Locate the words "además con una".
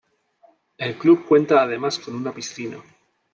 1.61-2.33